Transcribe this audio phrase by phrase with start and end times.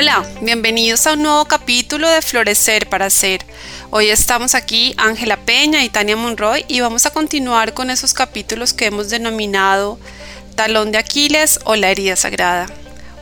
[0.00, 3.40] Hola, bienvenidos a un nuevo capítulo de Florecer para Ser.
[3.90, 8.72] Hoy estamos aquí Ángela Peña y Tania Monroy y vamos a continuar con esos capítulos
[8.72, 9.98] que hemos denominado
[10.54, 12.66] Talón de Aquiles o la herida sagrada.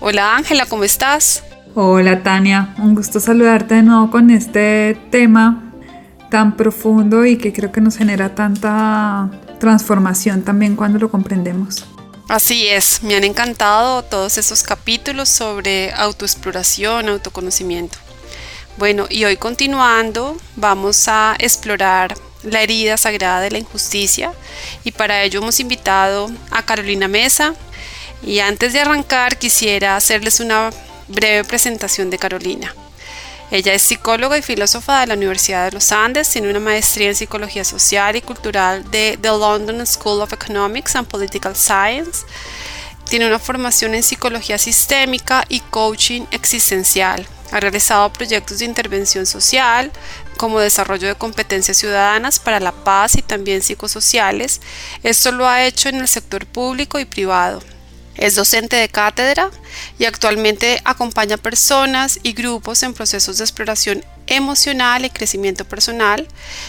[0.01, 1.43] Hola Ángela, ¿cómo estás?
[1.75, 5.73] Hola Tania, un gusto saludarte de nuevo con este tema
[6.31, 9.31] tan profundo y que creo que nos genera tanta
[9.61, 11.87] transformación también cuando lo comprendemos.
[12.29, 17.99] Así es, me han encantado todos esos capítulos sobre autoexploración, autoconocimiento.
[18.79, 24.33] Bueno, y hoy continuando vamos a explorar la herida sagrada de la injusticia
[24.83, 27.55] y para ello hemos invitado a Carolina Mesa
[28.25, 30.71] y antes de arrancar quisiera hacerles una
[31.07, 32.75] breve presentación de Carolina.
[33.51, 37.15] Ella es psicóloga y filósofa de la Universidad de los Andes, tiene una maestría en
[37.15, 42.27] psicología social y cultural de The London School of Economics and Political Science.
[43.09, 47.25] Tiene una formación en psicología sistémica y coaching existencial.
[47.53, 49.93] Ha realizado proyectos de intervención social,
[50.37, 54.61] como desarrollo de competencias ciudadanas para la paz y también psicosociales.
[55.05, 57.63] Esto lo ha hecho en el sector público y privado.
[58.17, 59.51] Es docente de cátedra
[59.99, 66.27] y actualmente acompaña personas y grupos en procesos de exploración emocional y crecimiento personal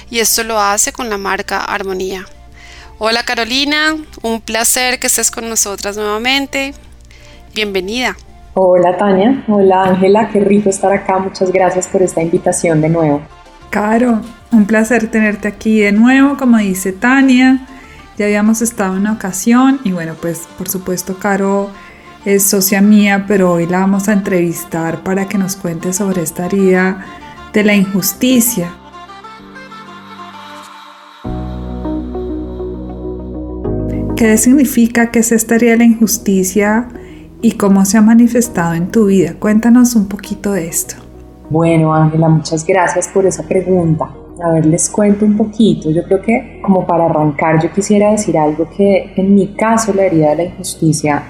[0.09, 2.25] y esto lo hace con la marca Armonía.
[2.99, 6.73] Hola Carolina, un placer que estés con nosotras nuevamente.
[7.53, 8.17] Bienvenida.
[8.53, 13.21] Hola Tania, hola Ángela, qué rico estar acá, muchas gracias por esta invitación de nuevo.
[13.69, 17.59] Caro, un placer tenerte aquí de nuevo, como dice Tania.
[18.17, 21.69] Ya habíamos estado en una ocasión y bueno, pues por supuesto Caro
[22.25, 26.47] es socia mía, pero hoy la vamos a entrevistar para que nos cuente sobre esta
[26.47, 27.05] herida
[27.53, 28.71] de la injusticia.
[34.15, 36.87] ¿Qué significa que es esta herida de la injusticia
[37.43, 39.35] y cómo se ha manifestado en tu vida?
[39.37, 40.95] Cuéntanos un poquito de esto.
[41.51, 44.09] Bueno, Ángela, muchas gracias por esa pregunta.
[44.39, 45.89] A ver, les cuento un poquito.
[45.89, 50.05] Yo creo que como para arrancar yo quisiera decir algo que en mi caso la
[50.05, 51.23] herida de la injusticia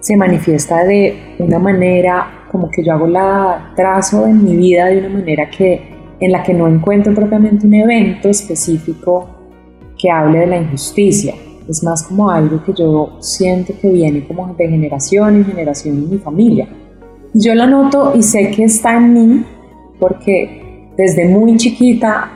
[0.00, 4.98] se manifiesta de una manera como que yo hago la trazo en mi vida de
[4.98, 9.28] una manera que en la que no encuentro propiamente un evento específico
[9.98, 11.34] que hable de la injusticia.
[11.68, 16.10] Es más como algo que yo siento que viene como de generación en generación en
[16.10, 16.68] mi familia.
[17.32, 19.44] Yo lo noto y sé que está en mí
[19.98, 20.63] porque
[20.96, 22.30] desde muy chiquita,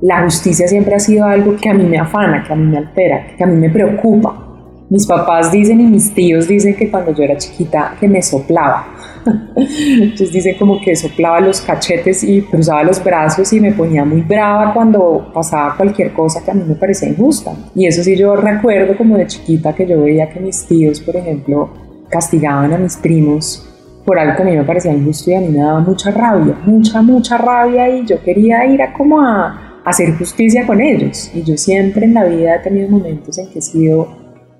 [0.00, 2.78] la justicia siempre ha sido algo que a mí me afana, que a mí me
[2.78, 4.44] altera, que a mí me preocupa.
[4.90, 8.86] Mis papás dicen y mis tíos dicen que cuando yo era chiquita que me soplaba.
[9.56, 14.22] Entonces dicen como que soplaba los cachetes y cruzaba los brazos y me ponía muy
[14.22, 17.52] brava cuando pasaba cualquier cosa que a mí me parecía injusta.
[17.74, 21.16] Y eso sí yo recuerdo como de chiquita que yo veía que mis tíos, por
[21.16, 21.68] ejemplo,
[22.08, 23.67] castigaban a mis primos
[24.08, 26.58] por algo que a mí me parecía injusto y a mí me daba mucha rabia,
[26.64, 31.30] mucha, mucha rabia y yo quería ir a como a, hacer justicia con ellos.
[31.34, 34.08] Y yo siempre en la vida he tenido momentos en que he sido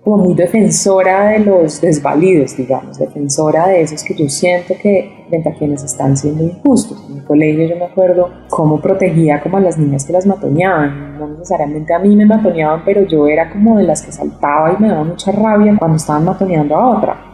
[0.05, 5.49] como muy defensora de los desvalidos, digamos, defensora de esos que yo siento que frente
[5.49, 7.03] a quienes están siendo injustos.
[7.09, 11.19] En mi colegio yo me acuerdo cómo protegía como a las niñas que las matoneaban,
[11.19, 14.83] no necesariamente a mí me matoneaban, pero yo era como de las que saltaba y
[14.83, 17.28] me daba mucha rabia cuando estaban matoneando a otra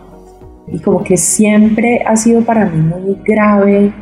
[0.67, 3.93] y como que siempre ha sido para mí muy grave,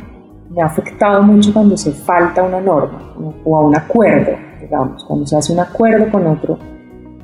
[0.49, 3.13] me ha afectado mucho cuando se falta una norma
[3.43, 6.57] o a un acuerdo, digamos, cuando se hace un acuerdo con otro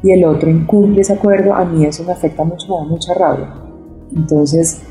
[0.02, 3.14] y el otro incumple ese acuerdo, a mí eso me afecta mucho, me da mucha
[3.14, 3.54] rabia.
[4.16, 4.82] Entonces,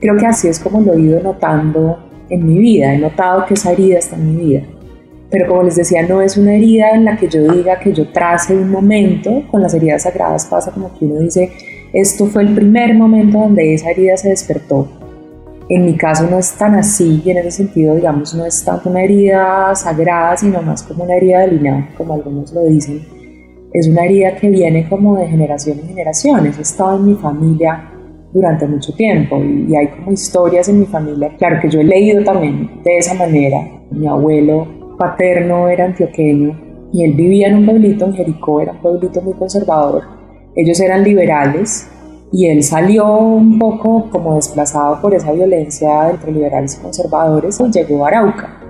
[0.00, 1.98] creo que así es como lo he ido notando
[2.28, 4.62] en mi vida, he notado que esa herida está en mi vida.
[5.30, 8.08] Pero como les decía, no es una herida en la que yo diga que yo
[8.12, 11.50] trace un momento, con las heridas sagradas pasa como que uno dice,
[11.94, 14.88] esto fue el primer momento donde esa herida se despertó.
[15.68, 18.90] En mi caso no es tan así y en ese sentido, digamos, no es tanto
[18.90, 23.00] una herida sagrada, sino más como una herida de linaje, como algunos lo dicen.
[23.72, 26.44] Es una herida que viene como de generación en generación.
[26.46, 27.88] Eso ha estado en mi familia
[28.32, 31.30] durante mucho tiempo y, hay como historias en mi familia.
[31.38, 33.58] Claro que yo he leído también de esa manera.
[33.92, 34.66] Mi abuelo
[34.98, 36.60] paterno era antioqueño
[36.92, 40.23] y él vivía en un pueblito en Jericó, era un pueblito muy conservador
[40.56, 41.88] ellos eran liberales
[42.32, 47.70] y él salió un poco como desplazado por esa violencia entre liberales y conservadores y
[47.70, 48.60] llegó a Arauca.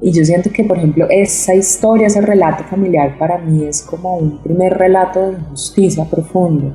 [0.00, 4.16] Y yo siento que, por ejemplo, esa historia, ese relato familiar para mí es como
[4.16, 6.72] un primer relato de injusticia profundo.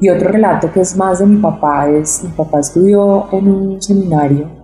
[0.00, 3.82] Y otro relato que es más de mi papá es, mi papá estudió en un
[3.82, 4.58] seminario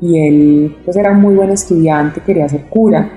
[0.00, 3.10] y él pues era un muy buen estudiante, quería ser cura.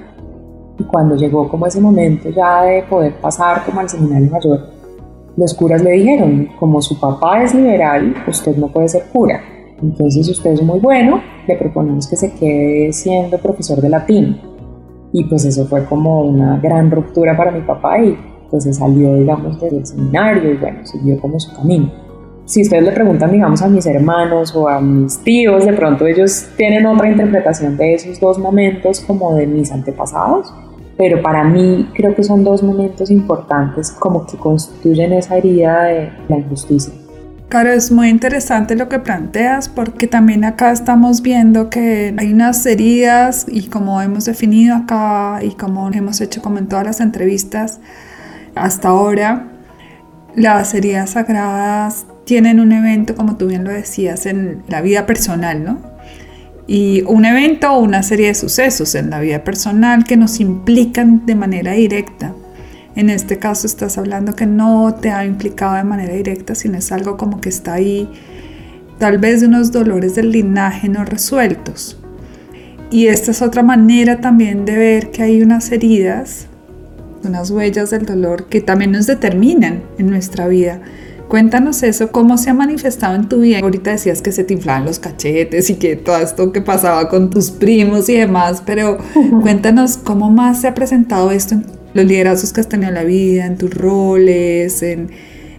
[0.79, 4.59] Y cuando llegó como ese momento ya de poder pasar como al seminario mayor,
[5.37, 9.41] los curas le dijeron, como su papá es liberal, usted no puede ser cura.
[9.81, 14.37] Entonces usted es muy bueno, le proponemos que se quede siendo profesor de latín.
[15.13, 18.17] Y pues eso fue como una gran ruptura para mi papá y
[18.49, 21.91] pues se salió, digamos, del seminario y bueno, siguió como su camino.
[22.45, 26.49] Si ustedes le preguntan, digamos, a mis hermanos o a mis tíos, de pronto ellos
[26.57, 30.53] tienen otra interpretación de esos dos momentos como de mis antepasados
[31.01, 36.11] pero para mí creo que son dos momentos importantes como que constituyen esa herida de
[36.29, 36.93] la injusticia.
[37.49, 42.63] Claro, es muy interesante lo que planteas porque también acá estamos viendo que hay unas
[42.67, 47.79] heridas y como hemos definido acá y como hemos hecho como en todas las entrevistas
[48.53, 49.47] hasta ahora,
[50.35, 55.63] las heridas sagradas tienen un evento, como tú bien lo decías, en la vida personal,
[55.63, 55.90] ¿no?
[56.71, 61.25] Y un evento o una serie de sucesos en la vida personal que nos implican
[61.25, 62.33] de manera directa.
[62.95, 66.93] En este caso estás hablando que no te ha implicado de manera directa, sino es
[66.93, 68.09] algo como que está ahí,
[68.99, 71.99] tal vez de unos dolores del linaje no resueltos.
[72.89, 76.47] Y esta es otra manera también de ver que hay unas heridas,
[77.25, 80.79] unas huellas del dolor que también nos determinan en nuestra vida
[81.31, 83.59] Cuéntanos eso, cómo se ha manifestado en tu vida.
[83.59, 87.29] Ahorita decías que se te inflaban los cachetes y que todo esto que pasaba con
[87.29, 88.97] tus primos y demás, pero
[89.41, 93.05] cuéntanos cómo más se ha presentado esto en los liderazgos que has tenido en la
[93.05, 95.09] vida, en tus roles, en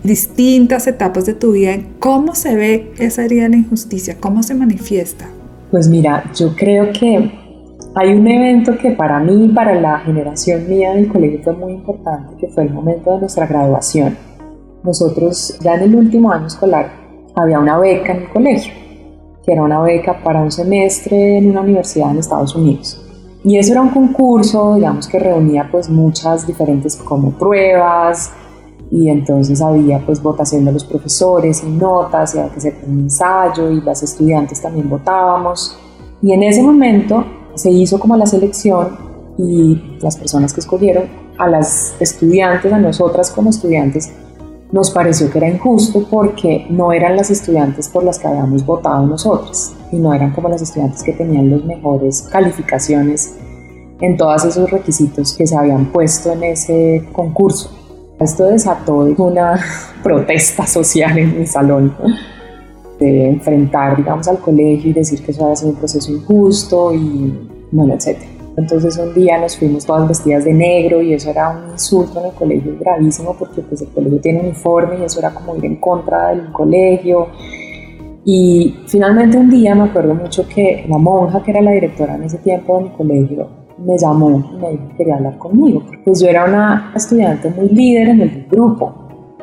[0.05, 1.79] distintas etapas de tu vida.
[2.01, 4.19] ¿Cómo se ve esa herida de la injusticia?
[4.21, 5.25] ¿Cómo se manifiesta?
[5.71, 7.33] Pues mira, yo creo que
[7.95, 12.35] hay un evento que para mí, para la generación mía del colegio fue muy importante,
[12.39, 14.32] que fue el momento de nuestra graduación
[14.85, 16.93] nosotros ya en el último año escolar
[17.35, 18.73] había una beca en el colegio,
[19.45, 22.99] que era una beca para un semestre en una universidad en Estados Unidos.
[23.45, 28.33] Y eso era un concurso, digamos, que reunía pues muchas diferentes como pruebas
[28.91, 33.01] y entonces había pues votación de los profesores y notas y había que hacer un
[33.01, 35.77] ensayo y las estudiantes también votábamos.
[36.21, 37.25] Y en ese momento
[37.55, 38.97] se hizo como la selección
[39.39, 41.05] y las personas que escogieron
[41.39, 44.13] a las estudiantes, a nosotras como estudiantes,
[44.73, 49.07] nos pareció que era injusto porque no eran las estudiantes por las que habíamos votado
[49.07, 53.35] nosotros y no eran como las estudiantes que tenían las mejores calificaciones
[54.01, 57.71] en todos esos requisitos que se habían puesto en ese concurso.
[58.19, 59.63] Esto desató una
[60.03, 61.95] protesta social en mi salón
[62.99, 67.49] de enfrentar, digamos, al colegio y decir que eso había sido un proceso injusto y
[67.71, 68.42] bueno, etcétera.
[68.57, 72.27] Entonces un día nos fuimos todas vestidas de negro y eso era un insulto en
[72.27, 75.77] el colegio gravísimo porque pues el colegio tiene uniforme y eso era como ir en
[75.77, 77.29] contra del colegio.
[78.25, 82.25] Y finalmente un día me acuerdo mucho que la monja que era la directora en
[82.25, 85.83] ese tiempo de mi colegio me llamó y me dijo que quería hablar conmigo.
[86.05, 88.95] Pues yo era una estudiante muy líder en el grupo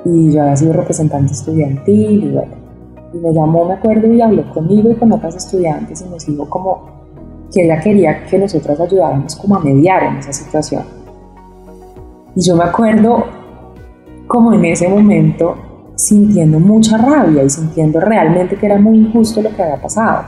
[0.06, 2.54] y yo había sido representante estudiantil y bueno.
[3.12, 6.48] Y me llamó, me acuerdo, y habló conmigo y con otras estudiantes y nos dijo
[6.48, 6.99] como
[7.52, 10.84] que ella quería que nosotras ayudáramos como a mediar en esa situación.
[12.36, 13.26] Y yo me acuerdo
[14.28, 15.56] como en ese momento
[15.96, 20.24] sintiendo mucha rabia y sintiendo realmente que era muy injusto lo que había pasado.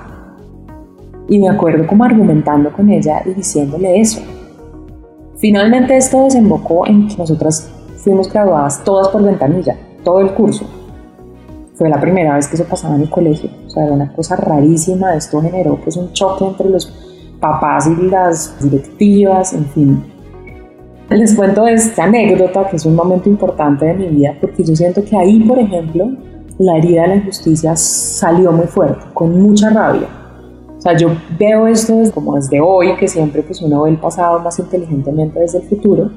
[1.29, 4.21] Y me acuerdo como argumentando con ella y diciéndole eso.
[5.37, 10.65] Finalmente esto desembocó en que nosotras fuimos graduadas todas por ventanilla, todo el curso.
[11.75, 14.35] Fue la primera vez que eso pasaba en el colegio, o sea, era una cosa
[14.35, 17.10] rarísima, esto generó pues un choque entre los
[17.41, 20.03] papás y las directivas, en fin.
[21.09, 25.03] Les cuento esta anécdota que es un momento importante de mi vida porque yo siento
[25.03, 26.09] que ahí, por ejemplo,
[26.57, 30.07] la herida de la injusticia salió muy fuerte, con mucha rabia.
[30.77, 34.39] O sea, yo veo esto como desde hoy, que siempre pues uno ve el pasado
[34.39, 36.09] más inteligentemente desde el futuro,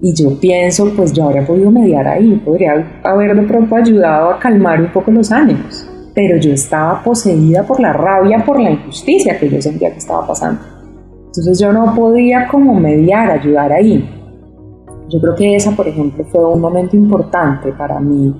[0.00, 4.38] y yo pienso, pues yo habría podido mediar ahí, podría haber de pronto ayudado a
[4.38, 9.38] calmar un poco los ánimos pero yo estaba poseída por la rabia, por la injusticia
[9.38, 10.60] que yo sentía que estaba pasando.
[11.26, 14.08] Entonces yo no podía como mediar, ayudar ahí.
[15.08, 18.34] Yo creo que esa, por ejemplo, fue un momento importante para mí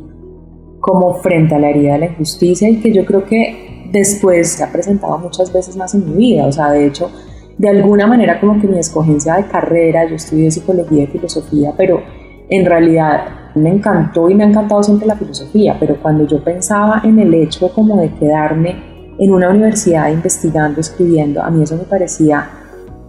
[0.81, 4.65] como frente a la herida de la injusticia y que yo creo que después se
[4.65, 6.47] ha presentado muchas veces más en mi vida.
[6.47, 7.11] O sea, de hecho,
[7.59, 12.03] de alguna manera como que mi escogencia de carrera, yo estudié psicología y filosofía, pero
[12.49, 17.03] en realidad Me encantó y me ha encantado siempre la filosofía, pero cuando yo pensaba
[17.05, 21.85] en el hecho como de quedarme en una universidad investigando, escribiendo, a mí eso me
[21.85, 22.49] parecía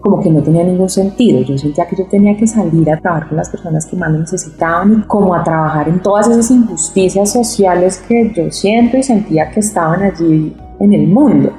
[0.01, 1.41] como que no tenía ningún sentido.
[1.41, 4.93] Yo sentía que yo tenía que salir a trabajar con las personas que más necesitaban
[4.93, 9.60] y como a trabajar en todas esas injusticias sociales que yo siento y sentía que
[9.60, 11.51] estaban allí en el mundo.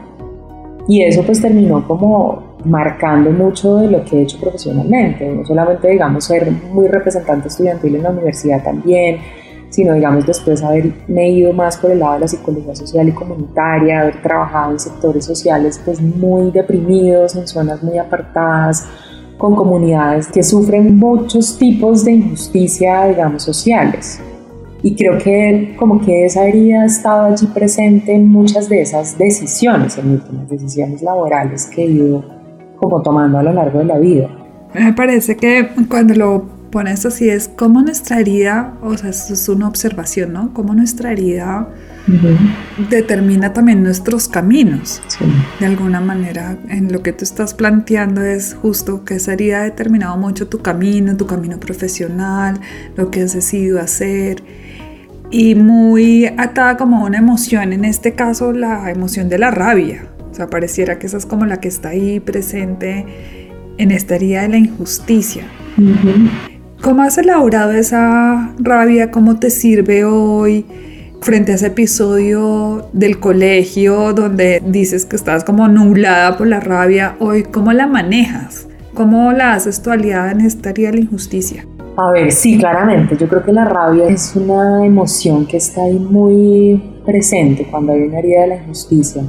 [0.88, 5.88] Y eso pues terminó como marcando mucho de lo que he hecho profesionalmente, no solamente
[5.88, 9.19] digamos ser muy representante estudiantil en la universidad también,
[9.71, 14.00] sino digamos después haberme ido más por el lado de la psicología social y comunitaria,
[14.00, 18.87] haber trabajado en sectores sociales pues muy deprimidos, en zonas muy apartadas,
[19.38, 24.21] con comunidades que sufren muchos tipos de injusticia, digamos, sociales.
[24.83, 29.16] Y creo que como que esa herida ha estado allí presente en muchas de esas
[29.16, 32.25] decisiones, en últimas decisiones laborales que ido
[32.82, 34.28] como tomando a lo largo de la vida.
[34.74, 39.48] Me parece que cuando lo pones así es como nuestra herida, o sea, esto es
[39.48, 40.52] una observación, ¿no?
[40.52, 41.68] Como nuestra herida
[42.90, 45.00] determina también nuestros caminos.
[45.60, 49.64] De alguna manera, en lo que tú estás planteando es justo que esa herida ha
[49.64, 52.58] determinado mucho tu camino, tu camino profesional,
[52.96, 54.42] lo que has decidido hacer
[55.30, 60.08] y muy atada como una emoción, en este caso la emoción de la rabia.
[60.32, 63.04] O sea, pareciera que esa es como la que está ahí presente
[63.76, 65.44] en esta herida de la injusticia.
[66.80, 69.10] ¿Cómo has elaborado esa rabia?
[69.10, 70.64] ¿Cómo te sirve hoy
[71.20, 77.14] frente a ese episodio del colegio donde dices que estás como nublada por la rabia?
[77.20, 78.66] Hoy, ¿cómo la manejas?
[78.94, 81.66] ¿Cómo la haces tu aliada en esta herida de la injusticia?
[81.98, 83.18] A ver, sí, claramente.
[83.18, 88.04] Yo creo que la rabia es una emoción que está ahí muy presente cuando hay
[88.04, 89.22] una herida de la injusticia.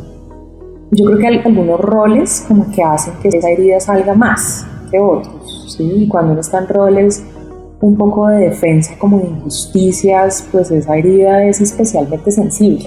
[0.95, 4.99] Yo creo que hay algunos roles como que hacen que esa herida salga más que
[4.99, 6.03] otros, ¿sí?
[6.03, 7.25] Y cuando uno está en roles
[7.81, 12.85] un poco de defensa como de injusticias, pues esa herida es especialmente sensible.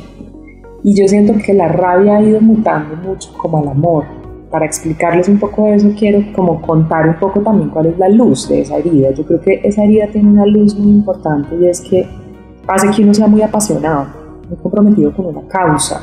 [0.84, 4.04] Y yo siento que la rabia ha ido mutando mucho como al amor
[4.50, 8.08] para explicarles un poco de eso quiero como contar un poco también cuál es la
[8.08, 9.10] luz de esa herida.
[9.10, 12.06] Yo creo que esa herida tiene una luz muy importante y es que
[12.68, 14.06] hace que uno sea muy apasionado,
[14.48, 16.00] muy comprometido con una causa.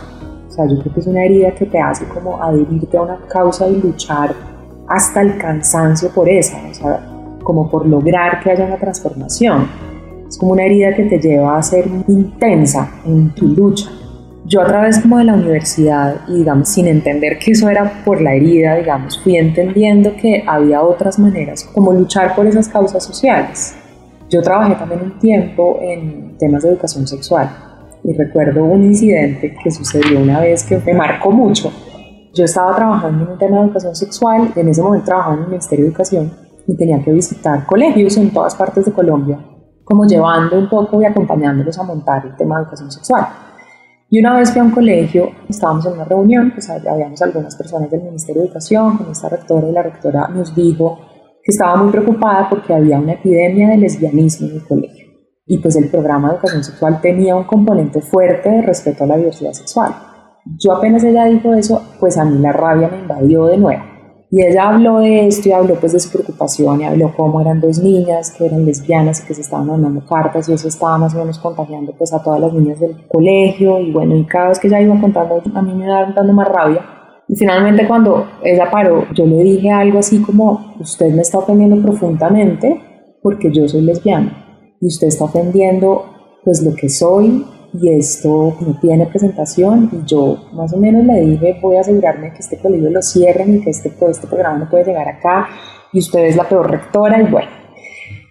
[0.53, 3.17] O sea, yo creo que es una herida que te hace como adherirte a una
[3.27, 4.35] causa y luchar
[4.87, 6.99] hasta el cansancio por esa, o sea,
[7.43, 9.67] como por lograr que haya una transformación.
[10.27, 13.89] Es como una herida que te lleva a ser intensa en tu lucha
[14.45, 18.21] yo a través como de la universidad y digamos sin entender que eso era por
[18.21, 23.73] la herida, digamos, fui entendiendo que había otras maneras como luchar por esas causas sociales.
[24.29, 27.72] Yo trabajé también un tiempo en temas de educación sexual
[28.03, 31.71] y recuerdo un incidente que sucedió una vez que me marcó mucho.
[32.33, 35.47] Yo estaba trabajando en un tema de educación sexual, en ese momento trabajaba en el
[35.49, 36.31] Ministerio de Educación
[36.67, 39.37] y tenía que visitar colegios en todas partes de Colombia,
[39.83, 43.27] como llevando un poco y acompañándolos a montar el tema de educación sexual.
[44.09, 47.89] Y una vez fui a un colegio, estábamos en una reunión, pues habíamos algunas personas
[47.89, 50.99] del Ministerio de Educación, con esta rectora y la rectora nos dijo
[51.43, 55.02] que estaba muy preocupada porque había una epidemia de lesbianismo en el colegio.
[55.53, 59.17] Y pues el programa de educación sexual tenía un componente fuerte de respeto a la
[59.17, 59.93] diversidad sexual.
[60.57, 63.83] Yo apenas ella dijo eso, pues a mí la rabia me invadió de nuevo.
[64.31, 67.61] Y ella habló de esto y habló pues de su preocupación y habló cómo eran
[67.61, 71.13] dos niñas que eran lesbianas y que se estaban mandando cartas y eso estaba más
[71.13, 74.57] o menos contagiando pues a todas las niñas del colegio y bueno, y cada vez
[74.57, 76.83] que ella iba contando a mí me iba dando más rabia.
[77.27, 81.79] Y finalmente cuando ella paró, yo le dije algo así como, usted me está ofendiendo
[81.79, 82.81] profundamente
[83.21, 84.42] porque yo soy lesbiana
[84.83, 86.05] y usted está ofendiendo
[86.43, 91.21] pues lo que soy y esto no tiene presentación y yo más o menos le
[91.21, 94.69] dije voy a asegurarme que este colegio lo cierren y que este, este programa no
[94.69, 95.47] puede llegar acá
[95.93, 97.49] y usted es la peor rectora y bueno,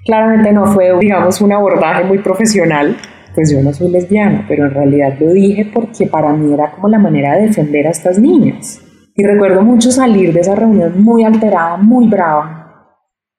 [0.05, 2.99] claramente no fue digamos un abordaje muy profesional
[3.35, 6.91] pues yo no soy lesbiana, pero en realidad lo dije porque para mí era como
[6.91, 8.83] la manera de defender a estas niñas.
[9.15, 12.62] Y recuerdo mucho salir de esa reunión muy alterada, muy brava.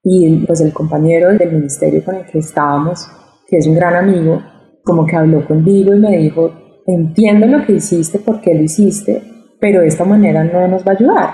[0.03, 3.07] Y pues el compañero del ministerio con el que estábamos,
[3.48, 4.41] que es un gran amigo,
[4.83, 6.51] como que habló conmigo y me dijo,
[6.86, 9.24] entiendo lo que hiciste, por qué lo hiciste,
[9.62, 11.29] pero de esta manera no nos va a ayudar.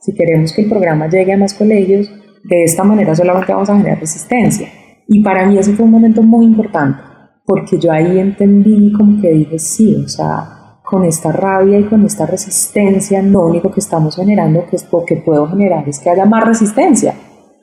[0.00, 2.10] Si queremos que el programa llegue a más colegios,
[2.42, 4.68] de esta manera solamente vamos a generar resistencia.
[5.06, 7.00] Y para mí ese fue un momento muy importante,
[7.46, 12.04] porque yo ahí entendí como que dije, sí, o sea, con esta rabia y con
[12.04, 16.24] esta resistencia, lo único que estamos generando, que es porque puedo generar, es que haya
[16.24, 17.14] más resistencia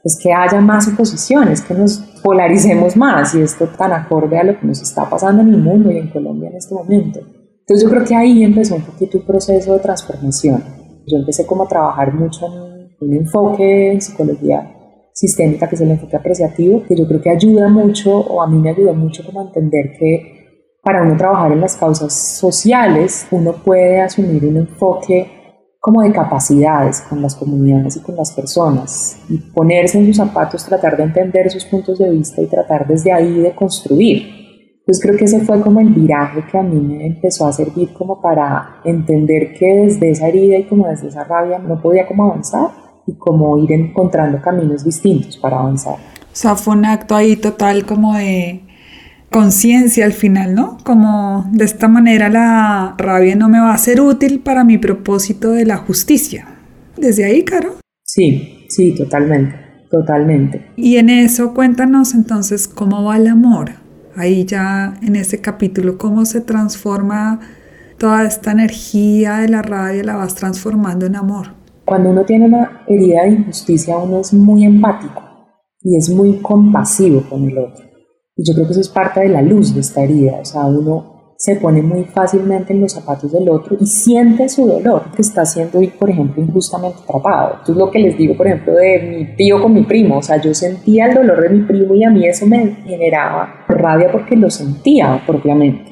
[0.06, 4.60] es que haya más oposiciones, que nos polaricemos más y esto tan acorde a lo
[4.60, 7.22] que nos está pasando en el mundo y en Colombia en este momento.
[7.62, 10.64] Entonces yo creo que ahí empezó un poquito el proceso de transformación.
[11.08, 14.72] Yo empecé como a trabajar mucho en un enfoque en psicología
[15.12, 18.60] sistémica, que es el enfoque apreciativo, que yo creo que ayuda mucho, o a mí
[18.60, 23.54] me ayudó mucho como a entender que para uno trabajar en las causas sociales, uno
[23.54, 25.45] puede asumir un enfoque
[25.86, 30.66] como de capacidades con las comunidades y con las personas y ponerse en sus zapatos,
[30.66, 34.82] tratar de entender sus puntos de vista y tratar desde ahí de construir.
[34.84, 37.94] Pues creo que ese fue como el viraje que a mí me empezó a servir
[37.94, 42.24] como para entender que desde esa herida y como desde esa rabia no podía como
[42.24, 42.70] avanzar
[43.06, 45.98] y como ir encontrando caminos distintos para avanzar.
[45.98, 48.65] O sea, fue un acto ahí total como de
[49.36, 50.78] conciencia al final, ¿no?
[50.86, 55.52] Como de esta manera la rabia no me va a ser útil para mi propósito
[55.52, 56.48] de la justicia.
[56.96, 57.76] Desde ahí, Caro.
[58.02, 59.58] Sí, sí, totalmente,
[59.92, 60.68] totalmente.
[60.78, 63.72] Y en eso cuéntanos entonces cómo va el amor.
[64.16, 67.42] Ahí ya en ese capítulo, cómo se transforma
[67.98, 71.48] toda esta energía de la rabia, la vas transformando en amor.
[71.84, 75.22] Cuando uno tiene una herida de injusticia, uno es muy empático
[75.82, 77.95] y es muy compasivo con el otro.
[78.36, 80.66] Y yo creo que eso es parte de la luz de esta herida, o sea,
[80.66, 85.22] uno se pone muy fácilmente en los zapatos del otro y siente su dolor que
[85.22, 87.58] está siendo, por ejemplo, injustamente tratado.
[87.58, 90.22] Esto es lo que les digo, por ejemplo, de mi tío con mi primo, o
[90.22, 94.12] sea, yo sentía el dolor de mi primo y a mí eso me generaba rabia
[94.12, 95.92] porque lo sentía propiamente.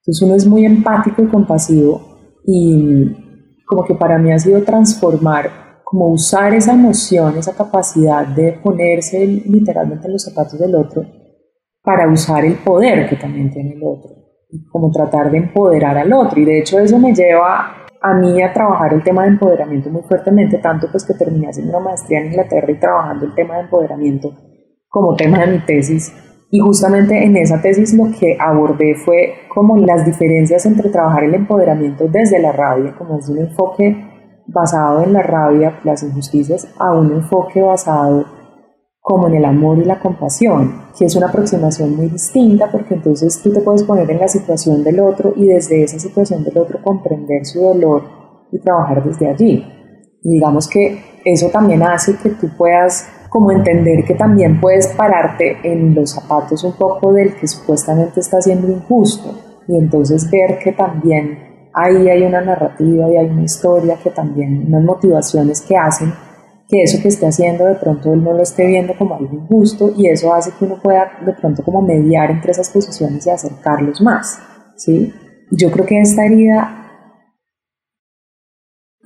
[0.00, 2.00] Entonces uno es muy empático y compasivo
[2.44, 8.52] y como que para mí ha sido transformar, como usar esa emoción, esa capacidad de
[8.62, 11.19] ponerse literalmente en los zapatos del otro
[11.82, 14.10] para usar el poder que también tiene el otro,
[14.70, 16.40] como tratar de empoderar al otro.
[16.40, 20.02] Y de hecho eso me lleva a mí a trabajar el tema de empoderamiento muy
[20.02, 23.62] fuertemente, tanto pues que terminé haciendo una maestría en Inglaterra y trabajando el tema de
[23.62, 24.32] empoderamiento
[24.88, 26.12] como tema de mi tesis.
[26.50, 31.34] Y justamente en esa tesis lo que abordé fue como las diferencias entre trabajar el
[31.34, 33.96] empoderamiento desde la rabia, como desde un enfoque
[34.48, 38.39] basado en la rabia, las injusticias, a un enfoque basado
[39.00, 43.40] como en el amor y la compasión, que es una aproximación muy distinta porque entonces
[43.42, 46.82] tú te puedes poner en la situación del otro y desde esa situación del otro
[46.82, 48.02] comprender su dolor
[48.52, 49.66] y trabajar desde allí.
[50.22, 55.56] Y digamos que eso también hace que tú puedas como entender que también puedes pararte
[55.62, 59.34] en los zapatos un poco del que supuestamente está siendo injusto
[59.68, 61.38] y entonces ver que también
[61.72, 66.12] ahí hay una narrativa y hay una historia que también, unas motivaciones que hacen
[66.70, 69.92] que eso que esté haciendo de pronto él no lo esté viendo como algo injusto
[69.96, 74.00] y eso hace que uno pueda de pronto como mediar entre esas posiciones y acercarlos
[74.00, 74.40] más,
[74.76, 75.12] ¿sí?
[75.50, 76.86] Yo creo que esta herida,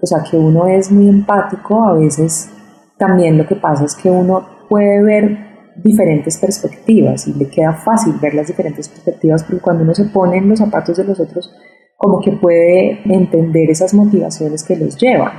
[0.00, 2.50] o sea, que uno es muy empático, a veces
[2.98, 5.38] también lo que pasa es que uno puede ver
[5.82, 10.36] diferentes perspectivas y le queda fácil ver las diferentes perspectivas porque cuando uno se pone
[10.36, 11.50] en los zapatos de los otros,
[11.96, 15.32] como que puede entender esas motivaciones que los llevan.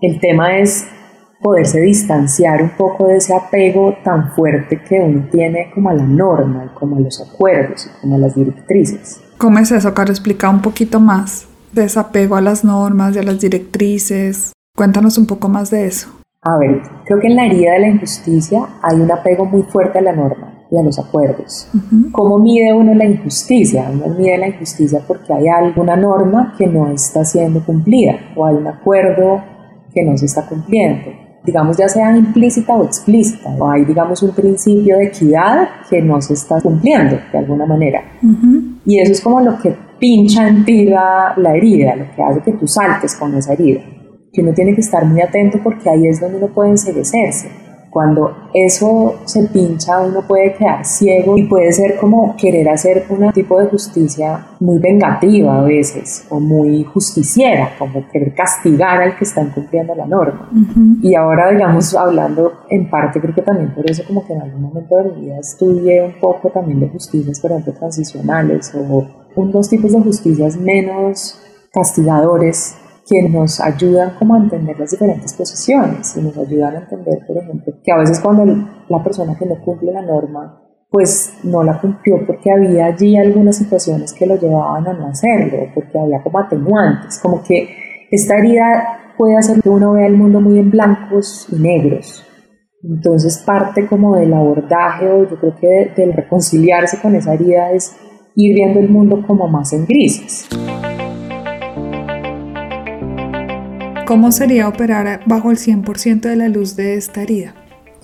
[0.00, 0.86] El tema es
[1.42, 6.04] poderse distanciar un poco de ese apego tan fuerte que uno tiene como a la
[6.04, 9.20] norma, como a los acuerdos, como a las directrices.
[9.38, 10.10] ¿Cómo es eso, Caro?
[10.10, 14.52] Explica un poquito más de ese apego a las normas y a las directrices.
[14.76, 16.08] Cuéntanos un poco más de eso.
[16.42, 19.98] A ver, creo que en la herida de la injusticia hay un apego muy fuerte
[19.98, 21.68] a la norma y a los acuerdos.
[22.12, 23.88] ¿Cómo mide uno la injusticia?
[23.92, 28.56] Uno mide la injusticia porque hay alguna norma que no está siendo cumplida o hay
[28.56, 29.42] un acuerdo
[29.92, 34.32] que no se está cumpliendo digamos, ya sea implícita o explícita, o hay, digamos, un
[34.32, 38.02] principio de equidad que no se está cumpliendo de alguna manera.
[38.84, 42.40] Y eso es como lo que pincha en ti la, la herida, lo que hace
[42.40, 43.80] que tú saltes con esa herida.
[44.32, 48.48] Que uno tiene que estar muy atento porque ahí es donde uno puede enseguecerse cuando
[48.54, 53.60] eso se pincha, uno puede quedar ciego y puede ser como querer hacer un tipo
[53.60, 59.42] de justicia muy vengativa a veces o muy justiciera, como querer castigar al que está
[59.42, 60.48] incumpliendo la norma.
[61.02, 64.62] Y ahora, digamos, hablando en parte, creo que también por eso como que en algún
[64.62, 69.68] momento de mi vida estudié un poco también de justicias, por ejemplo, transicionales o dos
[69.68, 71.38] tipos de justicias menos
[71.70, 72.76] castigadores
[73.08, 77.36] que nos ayudan como a entender las diferentes posiciones y nos ayudan a entender, por
[77.36, 78.44] ejemplo, que a veces cuando
[78.88, 80.62] la persona que no cumple la norma
[80.92, 85.58] pues no la cumplió porque había allí algunas situaciones que lo llevaban a no hacerlo,
[85.74, 87.70] porque había como atenuantes, como que
[88.10, 92.26] esta herida puede hacer que uno vea el mundo muy en blancos y negros.
[92.84, 97.96] Entonces parte como del abordaje o yo creo que del reconciliarse con esa herida es
[98.34, 100.46] ir viendo el mundo como más en grises.
[104.06, 107.54] ¿Cómo sería operar bajo el 100% de la luz de esta herida?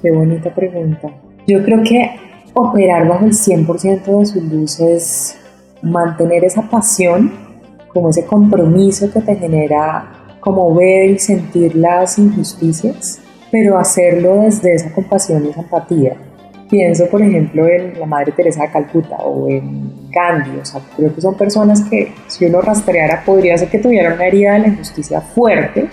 [0.03, 1.09] Qué bonita pregunta.
[1.47, 2.11] Yo creo que
[2.55, 5.39] operar bajo el 100% de su luz es
[5.83, 7.33] mantener esa pasión,
[7.89, 14.75] como ese compromiso que te genera como ver y sentir las injusticias pero hacerlo desde
[14.75, 16.17] esa compasión y esa empatía.
[16.69, 21.15] Pienso, por ejemplo, en la Madre Teresa de Calcuta o en Gandhi, o sea, creo
[21.15, 24.69] que son personas que si uno rastreara podría ser que tuvieran una herida de la
[24.69, 25.89] injusticia fuerte,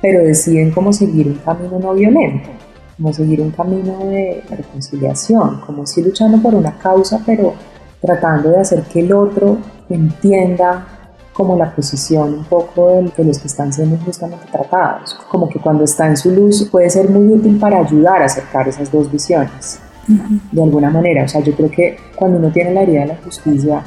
[0.00, 2.48] pero deciden cómo seguir un camino no violento,
[2.96, 7.54] como seguir un camino de reconciliación, como si luchando por una causa, pero
[8.00, 9.58] tratando de hacer que el otro
[9.88, 10.86] entienda
[11.34, 15.84] como la posición un poco de, los que están siendo injustamente tratados, como que cuando
[15.84, 19.80] está en su luz puede ser muy útil para ayudar a acercar esas dos visiones,
[20.06, 21.24] de alguna manera.
[21.24, 23.82] O sea, yo creo que cuando uno tiene la herida de la justicia,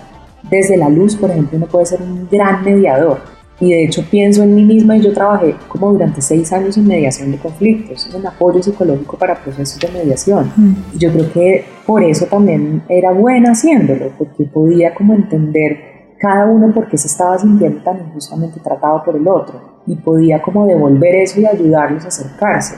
[0.49, 3.19] desde la luz, por ejemplo, uno puede ser un gran mediador.
[3.59, 6.87] Y de hecho pienso en mí misma y yo trabajé como durante seis años en
[6.87, 10.51] mediación de conflictos, en apoyo psicológico para procesos de mediación.
[10.93, 16.45] Y yo creo que por eso también era buena haciéndolo, porque podía como entender cada
[16.45, 21.15] uno porque se estaba sintiendo tan injustamente tratado por el otro y podía como devolver
[21.15, 22.75] eso y ayudarlos a acercarse,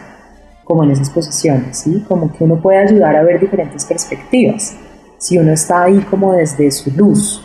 [0.69, 2.05] como en esas posiciones, ¿sí?
[2.07, 4.75] Como que uno puede ayudar a ver diferentes perspectivas,
[5.17, 7.43] si uno está ahí como desde su luz.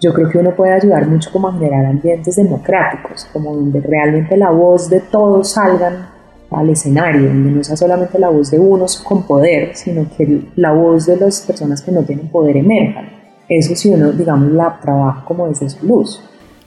[0.00, 4.36] Yo creo que uno puede ayudar mucho como a generar ambientes democráticos, como donde realmente
[4.36, 6.08] la voz de todos salgan
[6.50, 10.72] al escenario, donde no sea solamente la voz de unos con poder, sino que la
[10.72, 13.14] voz de las personas que no tienen poder emerjan
[13.48, 16.20] eso si uno, digamos, la trabaja como desde su luz.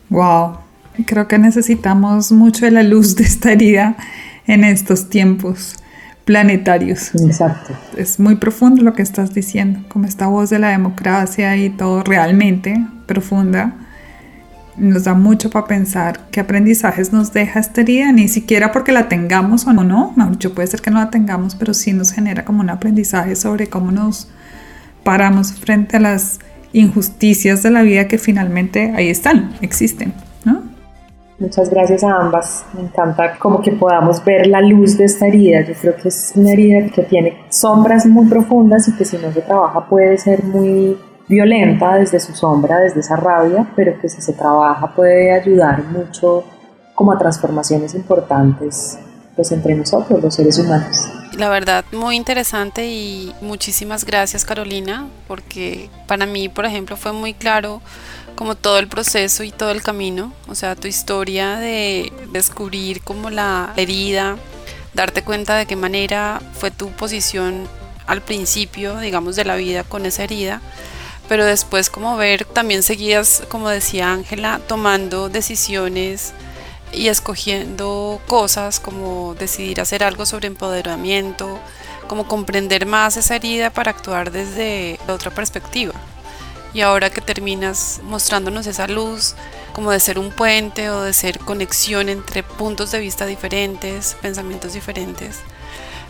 [0.10, 0.60] Wow,
[1.06, 3.98] creo que necesitamos mucho de la luz de esta herida
[4.48, 5.76] en estos tiempos
[6.28, 7.16] planetarios.
[7.16, 7.74] Exacto.
[7.96, 12.04] Es muy profundo lo que estás diciendo, como esta voz de la democracia y todo
[12.04, 13.76] realmente profunda.
[14.76, 19.08] Nos da mucho para pensar qué aprendizajes nos deja esta herida, ni siquiera porque la
[19.08, 22.62] tengamos o no, mucho puede ser que no la tengamos, pero sí nos genera como
[22.62, 24.28] un aprendizaje sobre cómo nos
[25.04, 26.40] paramos frente a las
[26.74, 30.14] injusticias de la vida que finalmente ahí están, existen.
[31.40, 32.66] Muchas gracias a ambas.
[32.74, 35.62] Me encanta como que podamos ver la luz de esta herida.
[35.62, 39.32] Yo creo que es una herida que tiene sombras muy profundas y que si no
[39.32, 40.98] se trabaja puede ser muy
[41.28, 46.44] violenta desde su sombra, desde esa rabia, pero que si se trabaja puede ayudar mucho
[46.96, 48.98] como a transformaciones importantes
[49.36, 55.90] pues entre nosotros, los seres humanos la verdad muy interesante y muchísimas gracias Carolina, porque
[56.08, 57.82] para mí, por ejemplo, fue muy claro
[58.38, 63.32] como todo el proceso y todo el camino, o sea, tu historia de descubrir como
[63.32, 64.38] la herida,
[64.94, 67.68] darte cuenta de qué manera fue tu posición
[68.06, 70.62] al principio, digamos, de la vida con esa herida,
[71.28, 76.34] pero después como ver, también seguías, como decía Ángela, tomando decisiones
[76.94, 81.60] y escogiendo cosas como decidir hacer algo sobre empoderamiento,
[82.08, 85.94] como comprender más esa herida para actuar desde otra perspectiva.
[86.74, 89.36] Y ahora que terminas mostrándonos esa luz,
[89.74, 94.74] como de ser un puente o de ser conexión entre puntos de vista diferentes, pensamientos
[94.74, 95.40] diferentes,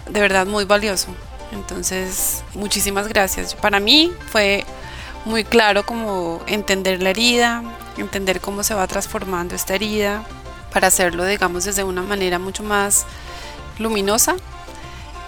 [0.09, 1.07] de verdad muy valioso.
[1.51, 3.55] Entonces, muchísimas gracias.
[3.55, 4.65] Para mí fue
[5.25, 7.63] muy claro como entender la herida,
[7.97, 10.25] entender cómo se va transformando esta herida,
[10.73, 13.05] para hacerlo, digamos, desde una manera mucho más
[13.79, 14.35] luminosa.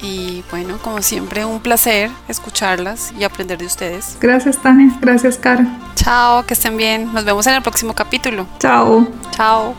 [0.01, 4.17] Y bueno, como siempre, un placer escucharlas y aprender de ustedes.
[4.21, 4.97] Gracias, Tania.
[5.01, 5.67] Gracias, Cara.
[5.95, 7.13] Chao, que estén bien.
[7.13, 8.47] Nos vemos en el próximo capítulo.
[8.59, 9.07] Chao.
[9.31, 9.75] Chao.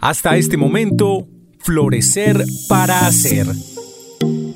[0.00, 1.26] Hasta este momento,
[1.60, 3.46] Florecer para Hacer.